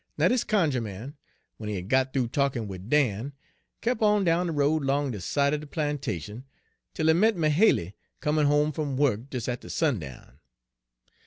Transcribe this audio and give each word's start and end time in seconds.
"Now, 0.17 0.29
dis 0.29 0.43
cunjuh 0.43 0.81
man, 0.81 1.15
w'en 1.59 1.69
he 1.69 1.75
had 1.75 1.87
got 1.87 2.11
th'oo 2.11 2.27
talkin' 2.27 2.67
wid 2.67 2.89
Dan, 2.89 3.33
kep' 3.81 4.01
on 4.01 4.23
down 4.23 4.47
de 4.47 4.51
road 4.51 4.83
'long 4.83 5.11
de 5.11 5.21
side 5.21 5.53
er 5.53 5.59
de 5.59 5.67
plantation, 5.67 6.43
'tel 6.95 7.05
he 7.05 7.13
met 7.13 7.37
Mahaly 7.37 7.93
comin' 8.19 8.47
home 8.47 8.71
fum 8.71 8.97
wuk 8.97 9.29
des 9.29 9.47
atter 9.47 9.69
sundown. 9.69 10.39